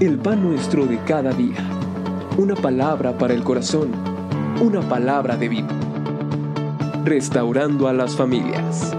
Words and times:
el 0.00 0.18
pan 0.18 0.42
nuestro 0.42 0.84
de 0.84 0.98
cada 1.06 1.32
día. 1.32 1.56
Una 2.36 2.54
palabra 2.54 3.16
para 3.16 3.32
el 3.32 3.42
corazón, 3.42 3.92
una 4.60 4.86
palabra 4.86 5.38
de 5.38 5.48
vida. 5.48 5.68
Restaurando 7.04 7.88
a 7.88 7.94
las 7.94 8.14
familias. 8.14 8.94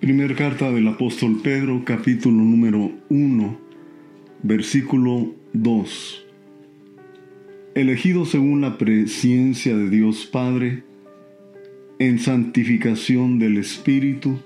Primer 0.00 0.34
carta 0.34 0.70
del 0.70 0.88
apóstol 0.88 1.40
Pedro, 1.42 1.82
capítulo 1.84 2.38
número 2.42 2.90
1, 3.10 3.58
versículo 4.42 5.34
2. 5.52 6.26
Elegido 7.74 8.24
según 8.24 8.62
la 8.62 8.78
presencia 8.78 9.76
de 9.76 9.90
Dios 9.90 10.24
Padre, 10.24 10.84
en 11.98 12.18
santificación 12.18 13.38
del 13.38 13.58
Espíritu, 13.58 14.38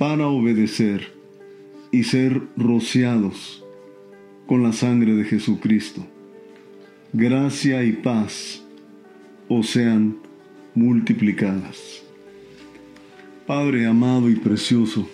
para 0.00 0.28
obedecer 0.28 1.12
y 1.90 2.04
ser 2.04 2.40
rociados 2.56 3.62
con 4.46 4.62
la 4.62 4.72
sangre 4.72 5.14
de 5.14 5.24
Jesucristo. 5.24 6.06
Gracia 7.12 7.84
y 7.84 7.92
paz 7.92 8.64
os 9.50 9.68
sean 9.68 10.16
multiplicadas. 10.74 12.02
Padre 13.46 13.84
amado 13.84 14.30
y 14.30 14.36
precioso, 14.36 15.06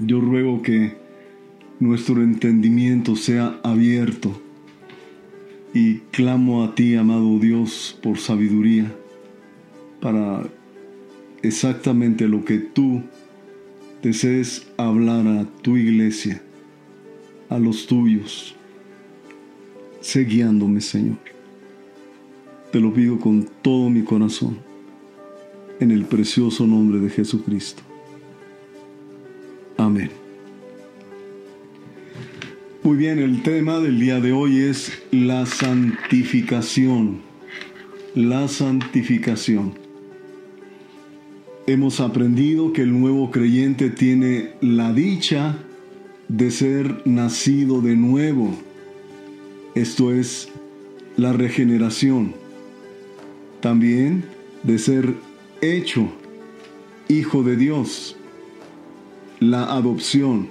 yo 0.00 0.20
ruego 0.20 0.60
que 0.60 0.98
nuestro 1.80 2.22
entendimiento 2.22 3.16
sea 3.16 3.58
abierto 3.62 4.38
y 5.72 6.00
clamo 6.10 6.62
a 6.62 6.74
ti, 6.74 6.94
amado 6.94 7.38
Dios, 7.38 7.98
por 8.02 8.18
sabiduría 8.18 8.94
para 10.02 10.46
exactamente 11.42 12.28
lo 12.28 12.44
que 12.44 12.58
tú 12.58 13.02
desees 14.06 14.64
hablar 14.76 15.26
a 15.26 15.44
tu 15.62 15.76
iglesia, 15.76 16.40
a 17.48 17.58
los 17.58 17.88
tuyos. 17.88 18.54
Sé 20.00 20.24
guiándome, 20.24 20.80
Señor. 20.80 21.18
Te 22.70 22.78
lo 22.78 22.94
pido 22.94 23.18
con 23.18 23.48
todo 23.62 23.90
mi 23.90 24.02
corazón, 24.02 24.58
en 25.80 25.90
el 25.90 26.04
precioso 26.04 26.68
nombre 26.68 27.00
de 27.00 27.10
Jesucristo. 27.10 27.82
Amén. 29.76 30.10
Muy 32.84 32.96
bien, 32.96 33.18
el 33.18 33.42
tema 33.42 33.80
del 33.80 33.98
día 33.98 34.20
de 34.20 34.30
hoy 34.30 34.60
es 34.60 34.92
la 35.10 35.46
santificación. 35.46 37.22
La 38.14 38.46
santificación 38.46 39.85
hemos 41.66 41.98
aprendido 42.00 42.72
que 42.72 42.82
el 42.82 42.98
nuevo 42.98 43.30
creyente 43.30 43.90
tiene 43.90 44.52
la 44.60 44.92
dicha 44.92 45.58
de 46.28 46.50
ser 46.50 47.02
nacido 47.04 47.80
de 47.80 47.96
nuevo. 47.96 48.56
Esto 49.74 50.12
es 50.12 50.48
la 51.16 51.32
regeneración. 51.32 52.34
También 53.60 54.24
de 54.62 54.78
ser 54.78 55.14
hecho 55.60 56.08
hijo 57.08 57.42
de 57.42 57.56
Dios. 57.56 58.16
La 59.40 59.64
adopción. 59.64 60.48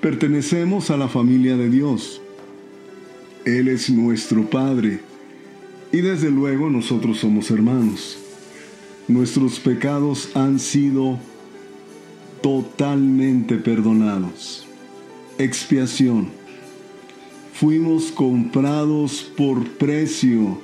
Pertenecemos 0.00 0.90
a 0.90 0.96
la 0.96 1.08
familia 1.08 1.56
de 1.56 1.68
Dios. 1.68 2.22
Él 3.44 3.68
es 3.68 3.90
nuestro 3.90 4.48
Padre. 4.48 5.00
Y 5.92 6.00
desde 6.00 6.30
luego 6.30 6.70
nosotros 6.70 7.18
somos 7.18 7.50
hermanos 7.50 8.18
nuestros 9.10 9.58
pecados 9.58 10.30
han 10.34 10.58
sido 10.58 11.18
totalmente 12.42 13.56
perdonados. 13.56 14.66
Expiación. 15.38 16.28
Fuimos 17.52 18.10
comprados 18.12 19.30
por 19.36 19.66
precio 19.72 20.58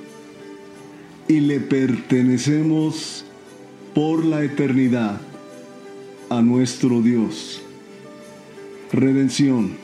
y 1.27 1.41
le 1.41 1.59
pertenecemos 1.59 3.25
por 3.93 4.25
la 4.25 4.43
eternidad 4.43 5.21
a 6.29 6.41
nuestro 6.41 7.01
Dios. 7.01 7.61
Redención. 8.91 9.77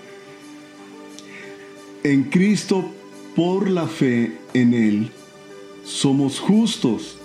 En 2.04 2.24
Cristo, 2.24 2.86
por 3.36 3.70
la 3.70 3.88
fe 3.88 4.38
en 4.54 4.74
Él, 4.74 5.12
somos 5.84 6.40
justos 6.40 7.18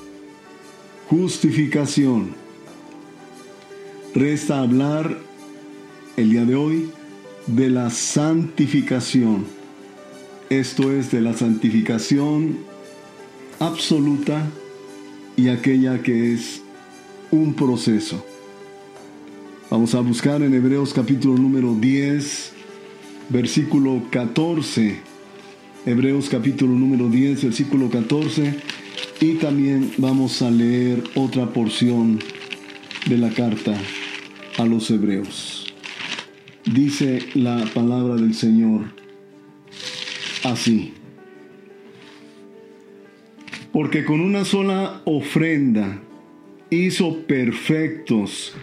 justificación. 1.09 2.35
Resta 4.15 4.61
hablar 4.61 5.19
el 6.17 6.31
día 6.31 6.45
de 6.45 6.55
hoy 6.55 6.91
de 7.47 7.71
la 7.71 7.89
santificación. 7.89 9.47
Esto 10.51 10.93
es 10.93 11.11
de 11.11 11.23
la 11.23 11.33
santificación 11.35 12.59
absoluta 13.59 14.51
y 15.37 15.49
aquella 15.49 16.03
que 16.03 16.35
es 16.35 16.63
un 17.31 17.55
proceso. 17.55 18.25
Vamos 19.71 19.95
a 19.95 20.01
buscar 20.01 20.43
en 20.43 20.53
Hebreos 20.55 20.93
capítulo 20.93 21.39
número 21.39 21.75
10, 21.75 22.53
versículo 23.31 24.03
14. 24.11 24.99
Hebreos 25.87 26.29
capítulo 26.29 26.73
número 26.73 27.09
10, 27.09 27.45
versículo 27.45 27.89
14 27.89 28.79
y 29.21 29.35
también 29.35 29.93
vamos 29.99 30.43
a 30.43 30.51
leer 30.51 31.03
otra 31.15 31.47
porción 31.53 32.21
de 33.09 33.19
la 33.19 33.31
carta 33.31 33.75
a 34.57 34.65
los 34.65 34.91
hebreos. 34.91 35.73
Dice 36.65 37.21
la 37.35 37.65
palabra 37.75 38.17
del 38.17 38.35
Señor 38.35 38.93
así. 40.45 40.93
Porque 43.73 44.05
con 44.05 44.21
una 44.21 44.45
sola 44.45 45.03
ofrenda 45.05 46.01
hizo 46.71 47.23
perfectos 47.27 48.55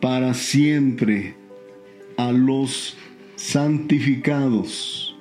para 0.00 0.34
siempre 0.34 1.34
a 2.16 2.32
los 2.32 2.96
santificados. 3.36 5.16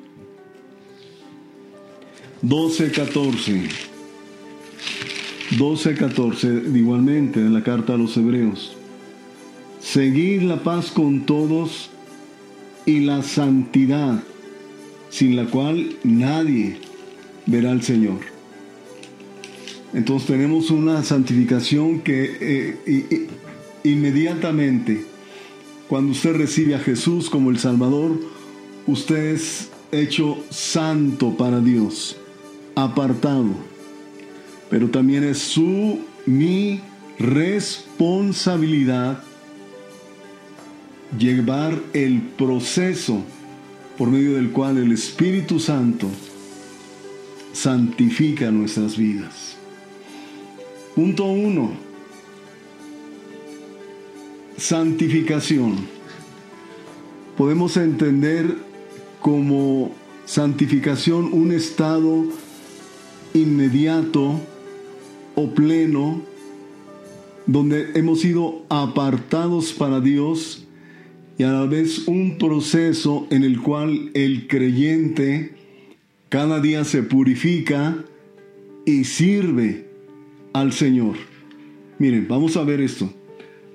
12, 2.41 2.91
14. 2.91 3.88
12:14 5.57 6.77
igualmente 6.77 7.41
de 7.41 7.49
la 7.49 7.63
carta 7.63 7.93
a 7.93 7.97
los 7.97 8.15
hebreos. 8.17 8.75
Seguid 9.81 10.43
la 10.43 10.61
paz 10.61 10.91
con 10.91 11.25
todos 11.25 11.89
y 12.85 12.99
la 12.99 13.23
santidad, 13.23 14.21
sin 15.09 15.35
la 15.35 15.45
cual 15.45 15.95
nadie 16.03 16.77
verá 17.45 17.71
al 17.71 17.81
Señor. 17.81 18.19
Entonces 19.93 20.27
tenemos 20.27 20.69
una 20.69 21.03
santificación 21.03 22.01
que 22.01 22.37
eh, 22.39 23.27
inmediatamente, 23.83 25.03
cuando 25.87 26.11
usted 26.11 26.35
recibe 26.35 26.75
a 26.75 26.79
Jesús 26.79 27.29
como 27.29 27.49
el 27.49 27.57
Salvador, 27.57 28.19
usted 28.85 29.33
es 29.33 29.69
hecho 29.91 30.37
santo 30.51 31.35
para 31.35 31.59
Dios, 31.59 32.17
apartado 32.75 33.78
pero 34.69 34.89
también 34.89 35.23
es 35.23 35.39
su, 35.39 35.99
mi 36.25 36.81
responsabilidad 37.17 39.23
llevar 41.17 41.79
el 41.93 42.21
proceso 42.21 43.23
por 43.97 44.09
medio 44.09 44.35
del 44.35 44.51
cual 44.51 44.77
el 44.77 44.91
Espíritu 44.91 45.59
Santo 45.59 46.07
santifica 47.51 48.51
nuestras 48.51 48.95
vidas. 48.95 49.55
Punto 50.95 51.25
uno. 51.25 51.71
Santificación. 54.57 55.77
Podemos 57.37 57.75
entender 57.77 58.55
como 59.21 59.91
santificación 60.25 61.33
un 61.33 61.51
estado 61.51 62.25
inmediato 63.33 64.39
pleno, 65.47 66.21
donde 67.45 67.91
hemos 67.95 68.21
sido 68.21 68.63
apartados 68.69 69.73
para 69.73 69.99
Dios 69.99 70.67
y 71.37 71.43
a 71.43 71.51
la 71.51 71.65
vez 71.65 72.07
un 72.07 72.37
proceso 72.37 73.25
en 73.29 73.43
el 73.43 73.61
cual 73.61 74.11
el 74.13 74.47
creyente 74.47 75.53
cada 76.27 76.59
día 76.59 76.83
se 76.83 77.01
purifica 77.01 77.97
y 78.85 79.05
sirve 79.05 79.87
al 80.53 80.73
Señor. 80.73 81.15
Miren, 81.97 82.27
vamos 82.27 82.55
a 82.57 82.63
ver 82.63 82.81
esto. 82.81 83.11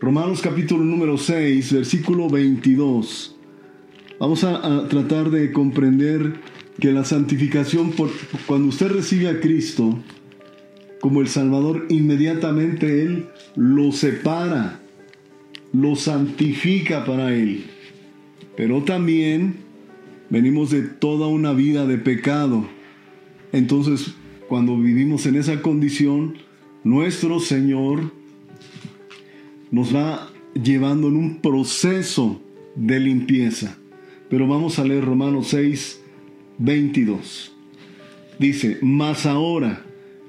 Romanos 0.00 0.40
capítulo 0.42 0.84
número 0.84 1.16
6, 1.16 1.72
versículo 1.72 2.28
22. 2.28 3.34
Vamos 4.20 4.44
a, 4.44 4.86
tratar 4.88 5.30
de 5.30 5.50
comprender 5.50 6.34
que 6.78 6.92
la 6.92 7.04
santificación, 7.04 7.92
por, 7.92 8.10
cuando 8.46 8.68
usted 8.68 8.88
recibe 8.88 9.28
a 9.28 9.40
Cristo, 9.40 9.98
como 11.04 11.20
el 11.20 11.28
Salvador, 11.28 11.84
inmediatamente 11.90 13.02
Él 13.02 13.26
lo 13.56 13.92
separa 13.92 14.80
lo 15.70 15.96
santifica 15.96 17.04
para 17.04 17.34
Él. 17.34 17.66
Pero 18.56 18.84
también 18.84 19.56
venimos 20.30 20.70
de 20.70 20.80
toda 20.80 21.26
una 21.26 21.52
vida 21.52 21.86
de 21.86 21.98
pecado. 21.98 22.66
Entonces, 23.52 24.14
cuando 24.48 24.78
vivimos 24.78 25.26
en 25.26 25.34
esa 25.34 25.60
condición, 25.60 26.38
nuestro 26.84 27.38
Señor 27.38 28.10
nos 29.70 29.94
va 29.94 30.30
llevando 30.54 31.08
en 31.08 31.16
un 31.16 31.36
proceso 31.42 32.40
de 32.76 32.98
limpieza. 32.98 33.76
Pero 34.30 34.48
vamos 34.48 34.78
a 34.78 34.84
leer 34.84 35.04
Romanos 35.04 35.48
6, 35.48 36.00
22. 36.56 37.54
Dice, 38.38 38.78
mas 38.80 39.26
ahora 39.26 39.83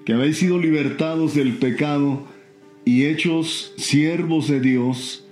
que 0.06 0.14
habéis 0.14 0.38
sido 0.38 0.60
libertados 0.60 1.34
del 1.34 1.58
pecado 1.58 2.24
y 2.86 3.06
hechos 3.06 3.74
siervos 3.76 4.48
de 4.48 4.60
Dios, 4.60 5.28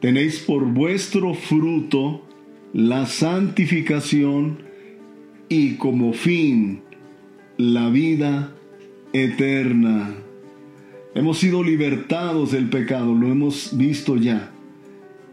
tenéis 0.00 0.38
por 0.38 0.66
vuestro 0.66 1.34
fruto 1.34 2.22
la 2.74 3.06
santificación 3.06 4.58
y 5.48 5.76
como 5.76 6.12
fin 6.12 6.82
la 7.56 7.88
vida 7.88 8.54
eterna. 9.14 10.14
Hemos 11.14 11.38
sido 11.38 11.64
libertados 11.64 12.52
del 12.52 12.68
pecado, 12.68 13.14
lo 13.14 13.28
hemos 13.28 13.76
visto 13.76 14.16
ya. 14.16 14.52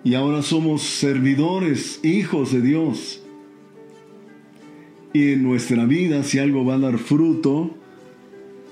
Y 0.06 0.16
ahora 0.16 0.42
somos 0.42 0.84
servidores, 0.84 2.00
hijos 2.04 2.54
de 2.54 2.62
Dios. 2.62 3.22
Y 5.14 5.34
en 5.34 5.44
nuestra 5.44 5.86
vida, 5.86 6.24
si 6.24 6.40
algo 6.40 6.64
va 6.64 6.76
a 6.76 6.80
dar 6.80 6.98
fruto, 6.98 7.76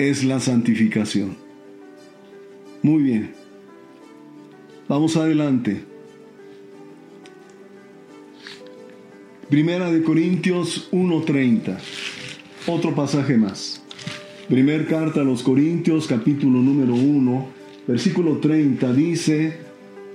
es 0.10 0.24
la 0.26 0.40
santificación. 0.40 1.38
Muy 2.82 3.04
bien. 3.04 3.32
Vamos 4.90 5.16
adelante. 5.16 5.84
Primera 9.50 9.90
de 9.92 10.04
Corintios 10.04 10.90
1:30. 10.92 11.78
Otro 12.68 12.94
pasaje 12.94 13.38
más. 13.38 13.82
Primer 14.50 14.88
carta 14.88 15.22
a 15.22 15.24
los 15.24 15.42
Corintios, 15.42 16.08
capítulo 16.08 16.60
número 16.60 16.96
1, 16.96 17.48
versículo 17.88 18.40
30 18.40 18.92
dice, 18.94 19.58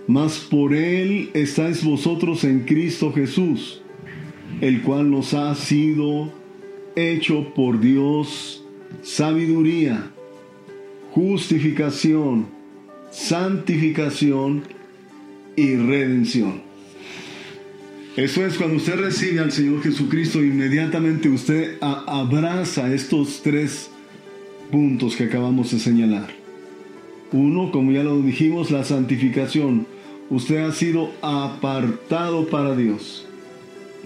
Mas 0.06 0.38
por 0.38 0.75
él 0.75 1.31
estáis 1.32 1.82
vosotros 1.82 2.44
en 2.44 2.61
Cristo 2.61 3.11
Jesús, 3.12 3.81
el 4.61 4.82
cual 4.82 5.11
nos 5.11 5.32
ha 5.32 5.55
sido 5.55 6.31
hecho 6.94 7.55
por 7.55 7.81
Dios 7.81 8.64
sabiduría, 9.02 10.11
justificación, 11.12 12.46
santificación 13.11 14.62
y 15.56 15.76
redención. 15.76 16.62
Eso 18.17 18.44
es 18.44 18.56
cuando 18.56 18.76
usted 18.76 18.96
recibe 18.96 19.38
al 19.40 19.52
Señor 19.52 19.82
Jesucristo, 19.82 20.43
inmediatamente 20.43 21.29
usted 21.29 21.76
abraza 21.81 22.93
estos 22.93 23.43
tres 23.43 23.90
puntos 24.73 25.14
que 25.14 25.25
acabamos 25.25 25.70
de 25.70 25.79
señalar. 25.79 26.29
Uno, 27.32 27.70
como 27.70 27.93
ya 27.93 28.02
lo 28.02 28.20
dijimos, 28.20 28.70
la 28.70 28.85
santificación. 28.85 29.87
Usted 30.31 30.58
ha 30.58 30.73
sido 30.73 31.12
apartado 31.23 32.49
para 32.49 32.75
Dios. 32.75 33.26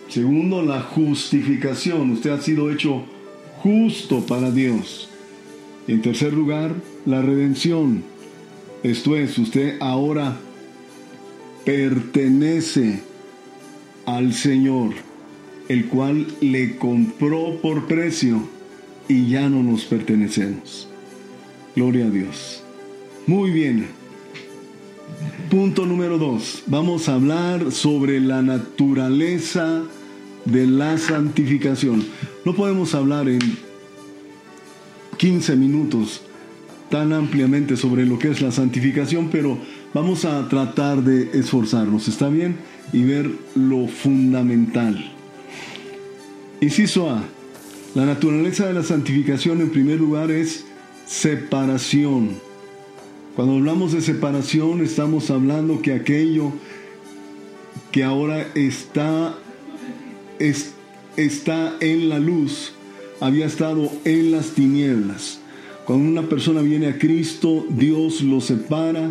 Segundo, 0.08 0.62
la 0.62 0.82
justificación. 0.82 2.10
Usted 2.10 2.30
ha 2.30 2.40
sido 2.40 2.70
hecho 2.70 3.04
justo 3.62 4.26
para 4.26 4.50
Dios. 4.50 5.08
En 5.86 6.02
tercer 6.02 6.32
lugar, 6.32 6.74
la 7.06 7.22
redención. 7.22 8.02
Esto 8.82 9.16
es, 9.16 9.38
usted 9.38 9.76
ahora 9.80 10.36
pertenece 11.64 13.02
al 14.04 14.32
Señor, 14.32 14.94
el 15.68 15.86
cual 15.86 16.26
le 16.40 16.76
compró 16.76 17.60
por 17.60 17.86
precio 17.86 18.42
y 19.08 19.28
ya 19.28 19.48
no 19.48 19.62
nos 19.62 19.84
pertenecemos. 19.84 20.88
Gloria 21.76 22.06
a 22.06 22.10
Dios. 22.10 22.62
Muy 23.26 23.50
bien. 23.50 23.86
Punto 25.50 25.86
número 25.86 26.18
dos. 26.18 26.64
Vamos 26.66 27.08
a 27.08 27.14
hablar 27.14 27.70
sobre 27.70 28.20
la 28.20 28.42
naturaleza 28.42 29.84
de 30.44 30.66
la 30.66 30.98
santificación. 30.98 32.04
No 32.44 32.54
podemos 32.54 32.94
hablar 32.94 33.28
en 33.28 33.40
15 35.16 35.56
minutos 35.56 36.22
tan 36.90 37.12
ampliamente 37.12 37.76
sobre 37.76 38.04
lo 38.04 38.18
que 38.18 38.30
es 38.30 38.42
la 38.42 38.52
santificación, 38.52 39.28
pero 39.30 39.56
vamos 39.94 40.24
a 40.24 40.48
tratar 40.48 41.02
de 41.02 41.38
esforzarnos, 41.38 42.08
¿está 42.08 42.28
bien? 42.28 42.56
Y 42.92 43.04
ver 43.04 43.30
lo 43.54 43.88
fundamental. 43.88 45.12
Inciso 46.60 47.10
A. 47.10 47.24
La 47.94 48.06
naturaleza 48.06 48.66
de 48.66 48.74
la 48.74 48.82
santificación 48.82 49.60
en 49.60 49.70
primer 49.70 49.98
lugar 49.98 50.30
es 50.30 50.64
separación. 51.06 52.30
Cuando 53.36 53.54
hablamos 53.54 53.92
de 53.92 54.00
separación 54.00 54.82
estamos 54.82 55.30
hablando 55.30 55.80
que 55.80 55.94
aquello 55.94 56.52
que 57.90 58.04
ahora 58.04 58.46
está 58.54 59.34
está 60.38 61.76
en 61.80 62.08
la 62.08 62.18
luz, 62.18 62.72
había 63.20 63.46
estado 63.46 63.90
en 64.04 64.32
las 64.32 64.50
tinieblas. 64.50 65.40
Cuando 65.84 66.08
una 66.08 66.28
persona 66.28 66.60
viene 66.62 66.86
a 66.86 66.98
Cristo, 66.98 67.66
Dios 67.70 68.22
lo 68.22 68.40
separa 68.40 69.10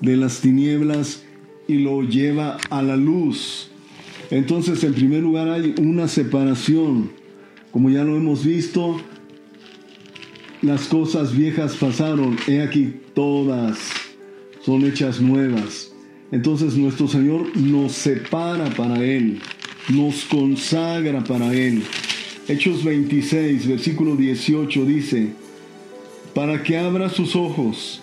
de 0.00 0.16
las 0.16 0.40
tinieblas 0.40 1.22
y 1.66 1.78
lo 1.78 2.02
lleva 2.02 2.58
a 2.70 2.82
la 2.82 2.96
luz. 2.96 3.70
Entonces, 4.30 4.82
en 4.84 4.94
primer 4.94 5.22
lugar, 5.22 5.48
hay 5.48 5.74
una 5.80 6.08
separación. 6.08 7.10
Como 7.70 7.90
ya 7.90 8.04
lo 8.04 8.16
hemos 8.16 8.44
visto, 8.44 9.00
las 10.62 10.86
cosas 10.86 11.36
viejas 11.36 11.76
pasaron, 11.76 12.36
he 12.46 12.60
aquí 12.62 12.94
todas 13.14 13.78
son 14.68 14.84
hechas 14.84 15.20
nuevas. 15.20 15.92
Entonces 16.30 16.76
nuestro 16.76 17.08
Señor 17.08 17.56
nos 17.56 17.92
separa 17.92 18.68
para 18.76 19.02
Él 19.02 19.40
nos 19.88 20.24
consagra 20.24 21.24
para 21.24 21.54
Él. 21.54 21.82
Hechos 22.46 22.84
26, 22.84 23.66
versículo 23.66 24.16
18 24.16 24.84
dice, 24.84 25.28
para 26.34 26.62
que 26.62 26.78
abra 26.78 27.08
sus 27.08 27.36
ojos, 27.36 28.02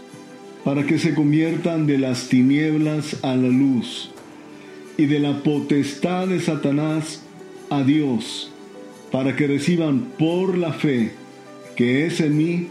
para 0.63 0.85
que 0.85 0.97
se 0.97 1.13
conviertan 1.13 1.87
de 1.87 1.97
las 1.97 2.27
tinieblas 2.27 3.17
a 3.23 3.35
la 3.35 3.47
luz 3.47 4.11
y 4.97 5.05
de 5.05 5.19
la 5.19 5.43
potestad 5.43 6.27
de 6.27 6.39
Satanás 6.39 7.23
a 7.69 7.83
Dios, 7.83 8.51
para 9.11 9.35
que 9.35 9.47
reciban 9.47 10.13
por 10.17 10.57
la 10.57 10.73
fe 10.73 11.11
que 11.75 12.05
es 12.05 12.21
en 12.21 12.37
mí 12.37 12.67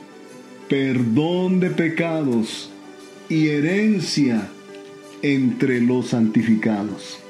perdón 0.69 1.61
de 1.61 1.71
pecados 1.71 2.71
y 3.29 3.49
herencia 3.49 4.49
entre 5.23 5.81
los 5.81 6.09
santificados. 6.09 7.24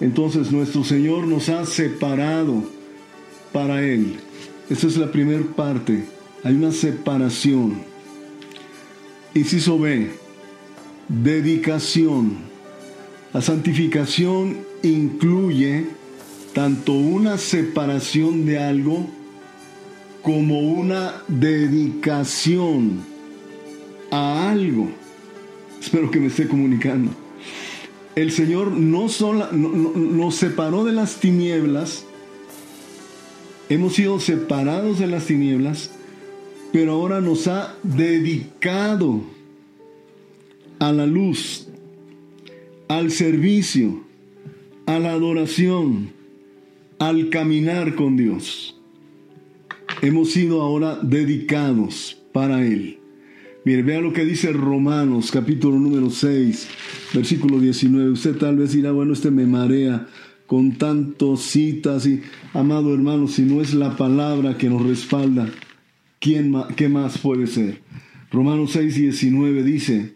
Entonces 0.00 0.50
nuestro 0.50 0.82
Señor 0.82 1.26
nos 1.26 1.48
ha 1.50 1.66
separado 1.66 2.64
para 3.52 3.82
Él. 3.82 4.16
Esa 4.70 4.86
es 4.86 4.96
la 4.96 5.12
primera 5.12 5.44
parte. 5.54 6.04
Hay 6.42 6.54
una 6.54 6.72
separación. 6.72 7.82
Inciso 9.34 9.78
B, 9.78 10.10
dedicación. 11.08 12.38
La 13.32 13.42
santificación 13.42 14.58
incluye 14.82 15.86
tanto 16.54 16.92
una 16.94 17.36
separación 17.36 18.46
de 18.46 18.58
algo 18.58 19.06
como 20.22 20.60
una 20.60 21.22
dedicación 21.28 23.04
a 24.10 24.50
algo. 24.50 24.90
Espero 25.80 26.10
que 26.10 26.20
me 26.20 26.26
esté 26.26 26.48
comunicando 26.48 27.12
el 28.16 28.32
Señor 28.32 28.72
no 28.72 29.08
solo 29.08 29.50
nos 29.52 30.34
separó 30.34 30.84
de 30.84 30.92
las 30.92 31.20
tinieblas, 31.20 32.04
hemos 33.68 33.94
sido 33.94 34.20
separados 34.20 34.98
de 34.98 35.06
las 35.06 35.26
tinieblas, 35.26 35.92
pero 36.72 36.92
ahora 36.92 37.20
nos 37.20 37.46
ha 37.46 37.76
dedicado 37.82 39.22
a 40.78 40.92
la 40.92 41.06
luz, 41.06 41.68
al 42.88 43.10
servicio, 43.10 44.02
a 44.86 44.98
la 44.98 45.12
adoración, 45.12 46.12
al 46.98 47.30
caminar 47.30 47.94
con 47.94 48.16
Dios. 48.16 48.76
Hemos 50.02 50.30
sido 50.30 50.62
ahora 50.62 50.98
dedicados 51.02 52.16
para 52.32 52.64
Él. 52.64 52.99
Mire, 53.62 53.82
vea 53.82 54.00
lo 54.00 54.14
que 54.14 54.24
dice 54.24 54.54
Romanos, 54.54 55.30
capítulo 55.30 55.78
número 55.78 56.08
6, 56.08 56.68
versículo 57.12 57.60
19. 57.60 58.10
Usted 58.12 58.36
tal 58.38 58.56
vez 58.56 58.72
dirá, 58.72 58.90
bueno, 58.90 59.12
este 59.12 59.30
me 59.30 59.44
marea 59.44 60.06
con 60.46 60.72
tantos 60.78 61.42
citas 61.42 62.06
y, 62.06 62.22
amado 62.54 62.94
hermano, 62.94 63.28
si 63.28 63.42
no 63.42 63.60
es 63.60 63.74
la 63.74 63.98
palabra 63.98 64.56
que 64.56 64.70
nos 64.70 64.82
respalda, 64.82 65.46
¿quién 66.20 66.54
¿qué 66.74 66.88
más 66.88 67.18
puede 67.18 67.46
ser? 67.46 67.82
Romanos 68.32 68.70
6, 68.72 68.94
19 68.94 69.62
dice, 69.62 70.14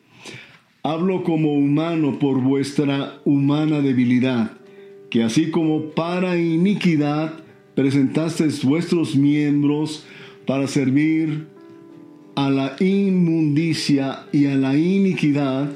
Hablo 0.83 1.23
como 1.23 1.53
humano 1.53 2.19
por 2.19 2.41
vuestra 2.41 3.21
humana 3.27 3.83
debilidad, 3.83 4.53
que 5.11 5.23
así 5.23 5.51
como 5.51 5.91
para 5.91 6.39
iniquidad 6.39 7.35
presentasteis 7.75 8.65
vuestros 8.65 9.17
miembros 9.17 10.07
para 10.47 10.67
servir 10.67 11.54
a 12.35 12.50
la 12.50 12.76
inmundicia 12.81 14.26
y 14.33 14.47
a 14.47 14.55
la 14.55 14.76
iniquidad, 14.76 15.71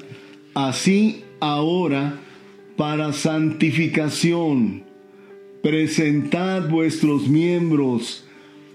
así 0.54 1.22
ahora 1.40 2.20
para 2.76 3.12
santificación. 3.12 4.84
Presentad 5.62 6.68
vuestros 6.68 7.28
miembros 7.28 8.24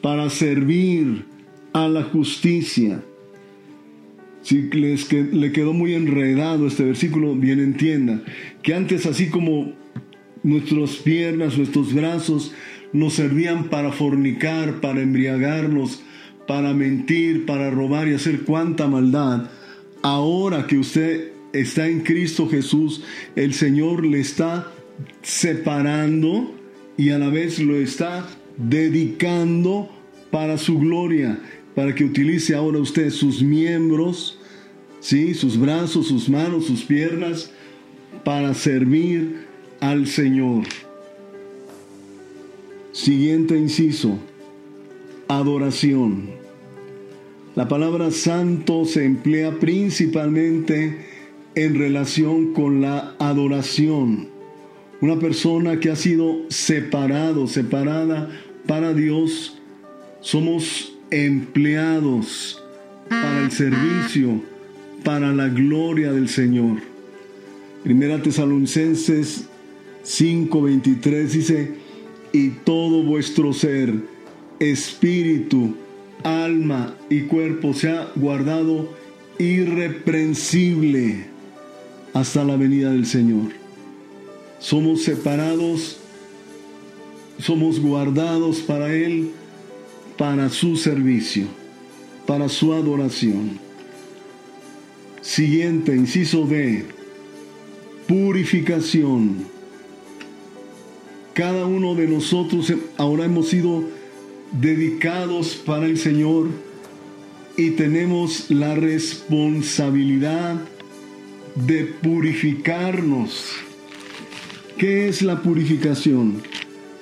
para 0.02 0.30
servir 0.30 1.26
a 1.72 1.88
la 1.88 2.04
justicia. 2.04 3.02
Si 4.42 4.64
les 4.72 5.06
que, 5.06 5.24
le 5.24 5.54
quedó 5.54 5.72
muy 5.72 5.94
enredado 5.94 6.68
este 6.68 6.84
versículo, 6.84 7.34
bien 7.36 7.60
entienda 7.60 8.22
que 8.62 8.74
antes 8.74 9.06
así 9.06 9.30
como 9.30 9.72
nuestras 10.44 10.98
piernas, 10.98 11.58
nuestros 11.58 11.94
brazos 11.94 12.54
nos 12.92 13.14
servían 13.14 13.70
para 13.70 13.94
fornicar, 13.94 14.82
para 14.82 15.02
embriagarnos, 15.02 16.04
para 16.48 16.74
mentir, 16.74 17.46
para 17.46 17.70
robar 17.70 18.08
y 18.08 18.14
hacer 18.14 18.42
cuanta 18.42 18.88
maldad, 18.88 19.50
ahora 20.02 20.68
que 20.68 20.78
usted 20.78 21.32
está 21.54 21.88
en 21.88 22.02
Cristo 22.02 22.50
Jesús, 22.50 23.04
el 23.36 23.54
Señor 23.54 24.06
le 24.06 24.20
está 24.20 24.72
separando 25.22 26.54
y 26.98 27.10
a 27.10 27.18
la 27.18 27.30
vez 27.30 27.60
lo 27.60 27.76
está 27.76 28.28
dedicando 28.58 29.90
para 30.32 30.58
su 30.58 30.80
gloria, 30.80 31.40
para 31.76 31.94
que 31.96 32.04
utilice 32.04 32.56
ahora 32.56 32.80
usted 32.80 33.10
sus 33.10 33.42
miembros, 33.42 34.40
¿sí? 35.00 35.34
sus 35.34 35.58
brazos, 35.58 36.08
sus 36.08 36.30
manos, 36.30 36.66
sus 36.66 36.84
piernas, 36.84 37.52
para 38.24 38.54
servir 38.54 39.46
al 39.80 40.08
Señor. 40.08 40.64
Siguiente 42.92 43.58
inciso, 43.58 44.20
adoración. 45.28 46.32
La 47.56 47.68
palabra 47.68 48.12
santo 48.12 48.86
se 48.86 49.06
emplea 49.06 49.60
principalmente 49.60 51.06
en 51.56 51.76
relación 51.76 52.54
con 52.54 52.82
la 52.82 53.16
adoración. 53.20 54.30
Una 55.02 55.20
persona 55.20 55.80
que 55.80 55.92
ha 55.92 55.96
sido 55.96 56.50
separado, 56.50 57.48
separada 57.48 58.30
para 58.66 58.94
Dios, 58.94 59.60
somos 60.22 60.94
empleados 61.12 62.64
para 63.10 63.44
el 63.44 63.52
servicio, 63.52 64.42
para 65.04 65.32
la 65.34 65.50
gloria 65.50 66.12
del 66.12 66.30
Señor. 66.30 66.78
Primera 67.84 68.22
Tesalonicenses 68.22 69.46
5:23 70.04 71.28
dice, 71.28 71.72
y 72.32 72.50
todo 72.50 73.04
vuestro 73.04 73.54
ser, 73.54 73.94
espíritu, 74.60 75.76
alma 76.24 76.96
y 77.10 77.22
cuerpo 77.22 77.74
se 77.74 77.90
ha 77.90 78.12
guardado 78.16 78.90
irreprensible 79.40 81.26
hasta 82.14 82.44
la 82.44 82.56
venida 82.56 82.92
del 82.92 83.06
Señor. 83.06 83.52
Somos 84.60 85.04
separados, 85.04 85.98
somos 87.40 87.80
guardados 87.80 88.60
para 88.60 88.94
Él, 88.94 89.32
para 90.18 90.50
su 90.50 90.78
servicio, 90.78 91.48
para 92.26 92.48
su 92.48 92.74
adoración. 92.74 93.60
Siguiente, 95.22 95.96
inciso 95.96 96.46
D, 96.46 96.86
purificación. 98.08 99.52
Cada 101.34 101.66
uno 101.66 101.96
de 101.96 102.08
nosotros 102.08 102.72
ahora 102.98 103.26
hemos 103.26 103.50
sido 103.50 103.84
dedicados 104.54 105.56
para 105.56 105.86
el 105.86 105.98
Señor 105.98 106.48
y 107.58 107.72
tenemos 107.72 108.50
la 108.50 108.76
responsabilidad 108.76 110.56
de 111.56 111.86
purificarnos. 111.86 113.52
¿Qué 114.78 115.08
es 115.08 115.22
la 115.22 115.42
purificación? 115.42 116.42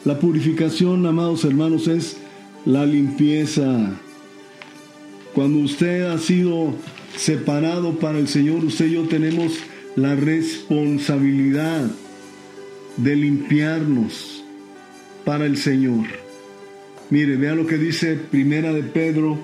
La 0.04 0.20
purificación, 0.20 1.06
amados 1.06 1.46
hermanos, 1.46 1.88
es 1.88 2.18
la 2.66 2.86
limpieza. 2.86 3.92
Cuando 5.34 5.60
usted 5.60 6.04
ha 6.04 6.18
sido 6.18 6.74
separado 7.16 7.98
para 8.00 8.20
el 8.20 8.28
Señor, 8.28 8.66
usted 8.66 8.88
y 8.88 8.94
yo 8.94 9.04
tenemos 9.04 9.54
la 9.96 10.16
responsabilidad 10.16 11.90
de 12.98 13.16
limpiarnos 13.16 14.44
para 15.24 15.46
el 15.46 15.58
Señor. 15.58 16.31
Mire, 17.12 17.36
vea 17.36 17.56
lo 17.56 17.68
que 17.68 17.78
dice 17.78 18.16
Primera 18.16 18.72
de 18.72 18.84
Pedro, 18.84 19.38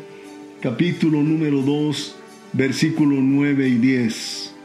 capítulo 0.62 1.22
número 1.22 1.62
2, 1.62 2.16
versículo 2.54 3.18
9 3.20 3.68
y 3.68 3.76
10. 3.76 4.56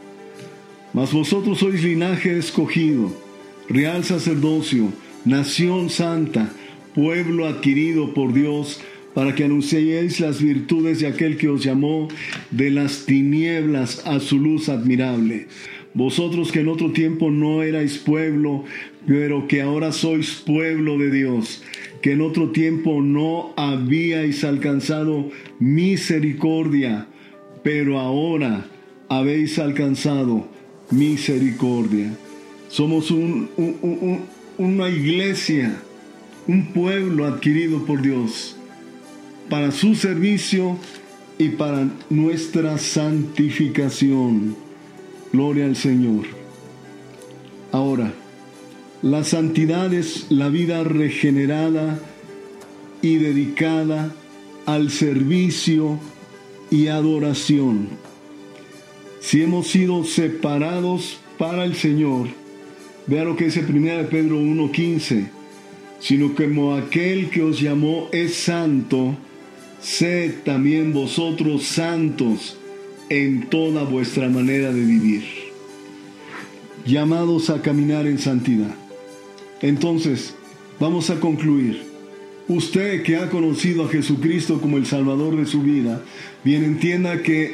Mas 0.93 1.11
vosotros 1.11 1.59
sois 1.59 1.83
linaje 1.83 2.37
escogido, 2.37 3.13
real 3.67 4.05
sacerdocio, 4.05 4.93
nación 5.25 5.89
santa, 5.89 6.53
pueblo 6.95 7.45
adquirido 7.45 8.13
por 8.13 8.31
Dios, 8.31 8.79
para 9.13 9.35
que 9.35 9.43
anunciéis 9.43 10.21
las 10.21 10.41
virtudes 10.41 11.01
de 11.01 11.07
aquel 11.07 11.35
que 11.35 11.49
os 11.49 11.61
llamó 11.61 12.07
de 12.51 12.71
las 12.71 13.05
tinieblas 13.05 14.01
a 14.07 14.21
su 14.21 14.39
luz 14.39 14.69
admirable. 14.69 15.47
Vosotros 15.93 16.53
que 16.53 16.61
en 16.61 16.69
otro 16.69 16.93
tiempo 16.93 17.31
no 17.31 17.63
erais 17.63 17.97
pueblo, 17.97 18.63
pero 19.05 19.47
que 19.47 19.61
ahora 19.61 19.91
sois 19.91 20.41
pueblo 20.45 20.97
de 20.97 21.11
Dios, 21.11 21.63
que 22.01 22.13
en 22.13 22.21
otro 22.21 22.51
tiempo 22.51 23.01
no 23.01 23.53
habíais 23.57 24.43
alcanzado 24.43 25.29
misericordia, 25.59 27.07
pero 27.63 27.99
ahora 27.99 28.65
habéis 29.09 29.59
alcanzado 29.59 30.47
misericordia. 30.91 32.15
Somos 32.69 33.11
una 34.57 34.89
iglesia, 34.89 35.77
un 36.47 36.73
pueblo 36.73 37.25
adquirido 37.25 37.85
por 37.85 38.01
Dios 38.01 38.57
para 39.49 39.71
su 39.71 39.95
servicio 39.95 40.77
y 41.37 41.49
para 41.49 41.87
nuestra 42.09 42.77
santificación. 42.77 44.55
Gloria 45.31 45.65
al 45.65 45.75
Señor. 45.75 46.25
Ahora, 47.71 48.13
la 49.03 49.23
santidad 49.23 49.93
es 49.93 50.31
la 50.31 50.49
vida 50.49 50.83
regenerada 50.83 51.99
y 53.03 53.17
dedicada 53.17 54.11
al 54.65 54.89
servicio 54.89 55.99
y 56.71 56.87
adoración 56.87 57.89
si 59.23 59.41
hemos 59.41 59.67
sido 59.67 60.03
separados 60.03 61.17
para 61.37 61.63
el 61.63 61.75
Señor, 61.75 62.27
vea 63.07 63.23
lo 63.23 63.37
que 63.37 63.45
dice 63.45 63.61
1 63.61 64.09
Pedro 64.09 64.37
1.15, 64.37 65.29
sino 66.01 66.35
como 66.35 66.75
aquel 66.75 67.29
que 67.29 67.41
os 67.41 67.61
llamó 67.61 68.09
es 68.11 68.35
santo, 68.35 69.15
sed 69.81 70.41
también 70.43 70.91
vosotros 70.91 71.63
santos 71.63 72.57
en 73.09 73.49
toda 73.49 73.83
vuestra 73.83 74.27
manera 74.27 74.73
de 74.73 74.81
vivir. 74.81 75.23
Llamados 76.85 77.49
a 77.49 77.61
caminar 77.61 78.05
en 78.05 78.19
santidad. 78.19 78.75
Entonces, 79.63 80.35
vamos 80.77 81.09
a 81.09 81.19
concluir. 81.19 81.81
Usted 82.49 83.01
que 83.03 83.15
ha 83.15 83.29
conocido 83.29 83.85
a 83.85 83.89
Jesucristo 83.89 84.59
como 84.59 84.77
el 84.77 84.85
Salvador 84.85 85.37
de 85.37 85.45
su 85.45 85.63
vida, 85.63 86.03
bien 86.43 86.65
entienda 86.65 87.23
que 87.23 87.53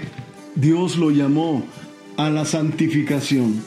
Dios 0.56 0.98
lo 0.98 1.12
llamó 1.12 1.64
a 2.18 2.32
la 2.32 2.46
santificación. 2.46 3.62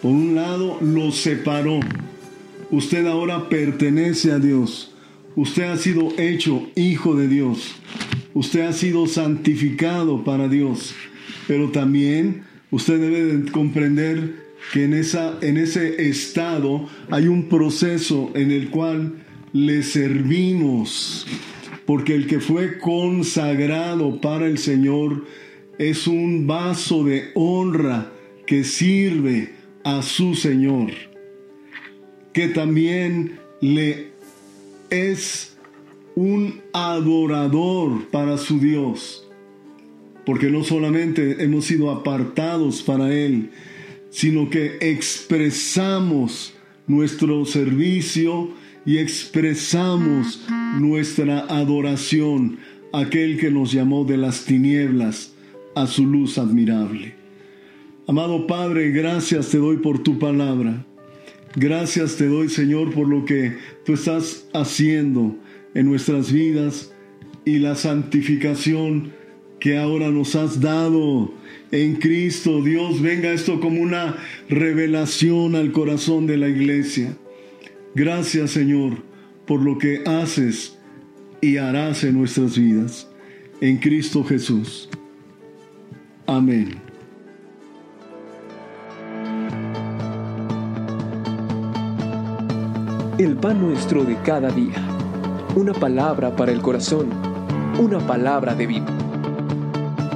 Por 0.00 0.12
un 0.12 0.36
lado, 0.36 0.78
lo 0.80 1.10
separó. 1.10 1.80
Usted 2.70 3.04
ahora 3.06 3.48
pertenece 3.48 4.30
a 4.30 4.38
Dios. 4.38 4.92
Usted 5.34 5.64
ha 5.64 5.76
sido 5.76 6.12
hecho 6.18 6.62
hijo 6.76 7.16
de 7.16 7.26
Dios. 7.26 7.74
Usted 8.32 8.60
ha 8.60 8.72
sido 8.72 9.08
santificado 9.08 10.22
para 10.22 10.46
Dios. 10.46 10.94
Pero 11.48 11.70
también 11.70 12.44
usted 12.70 13.00
debe 13.00 13.50
comprender 13.50 14.41
que 14.72 14.84
en, 14.84 14.94
esa, 14.94 15.38
en 15.42 15.56
ese 15.56 16.08
estado 16.08 16.88
hay 17.10 17.28
un 17.28 17.48
proceso 17.48 18.30
en 18.34 18.50
el 18.50 18.70
cual 18.70 19.24
le 19.52 19.82
servimos. 19.82 21.26
Porque 21.86 22.14
el 22.14 22.26
que 22.26 22.40
fue 22.40 22.78
consagrado 22.78 24.20
para 24.20 24.46
el 24.46 24.58
Señor 24.58 25.24
es 25.78 26.06
un 26.06 26.46
vaso 26.46 27.04
de 27.04 27.30
honra 27.34 28.12
que 28.46 28.64
sirve 28.64 29.52
a 29.84 30.02
su 30.02 30.34
Señor, 30.34 30.92
que 32.32 32.48
también 32.48 33.38
le 33.60 34.12
es 34.90 35.56
un 36.14 36.60
adorador 36.72 38.06
para 38.10 38.36
su 38.38 38.58
Dios. 38.58 39.18
porque 40.24 40.50
no 40.50 40.62
solamente 40.62 41.42
hemos 41.42 41.64
sido 41.64 41.90
apartados 41.90 42.82
para 42.82 43.12
Él, 43.12 43.50
sino 44.12 44.50
que 44.50 44.76
expresamos 44.80 46.54
nuestro 46.86 47.46
servicio 47.46 48.50
y 48.84 48.98
expresamos 48.98 50.44
nuestra 50.78 51.46
adoración 51.48 52.58
a 52.92 53.00
aquel 53.00 53.38
que 53.38 53.50
nos 53.50 53.72
llamó 53.72 54.04
de 54.04 54.18
las 54.18 54.44
tinieblas 54.44 55.34
a 55.74 55.86
su 55.86 56.06
luz 56.06 56.36
admirable. 56.36 57.14
Amado 58.06 58.46
Padre, 58.46 58.90
gracias 58.90 59.48
te 59.48 59.56
doy 59.56 59.78
por 59.78 60.02
tu 60.02 60.18
palabra. 60.18 60.84
Gracias 61.56 62.16
te 62.16 62.26
doy, 62.26 62.50
Señor, 62.50 62.92
por 62.92 63.08
lo 63.08 63.24
que 63.24 63.56
tú 63.86 63.94
estás 63.94 64.46
haciendo 64.52 65.36
en 65.74 65.86
nuestras 65.86 66.30
vidas 66.30 66.92
y 67.46 67.60
la 67.60 67.76
santificación 67.76 69.12
que 69.58 69.78
ahora 69.78 70.10
nos 70.10 70.34
has 70.34 70.60
dado 70.60 71.32
en 71.72 71.96
Cristo. 71.96 72.62
Dios, 72.62 73.02
venga 73.02 73.32
esto 73.32 73.58
como 73.58 73.80
una 73.80 74.16
revelación 74.48 75.56
al 75.56 75.72
corazón 75.72 76.26
de 76.28 76.36
la 76.36 76.48
iglesia. 76.48 77.16
Gracias, 77.94 78.52
Señor, 78.52 79.02
por 79.46 79.60
lo 79.60 79.78
que 79.78 80.04
haces 80.06 80.78
y 81.40 81.56
harás 81.56 82.04
en 82.04 82.18
nuestras 82.18 82.56
vidas. 82.56 83.08
En 83.60 83.78
Cristo 83.78 84.22
Jesús. 84.22 84.88
Amén. 86.26 86.76
El 93.18 93.36
pan 93.36 93.60
nuestro 93.60 94.04
de 94.04 94.16
cada 94.22 94.50
día. 94.50 94.74
Una 95.54 95.72
palabra 95.72 96.34
para 96.34 96.50
el 96.50 96.60
corazón. 96.60 97.08
Una 97.78 97.98
palabra 98.04 98.54
de 98.54 98.66
vida. 98.66 99.01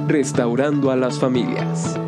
Restaurando 0.07 0.89
a 0.89 0.95
las 0.95 1.19
familias. 1.19 1.99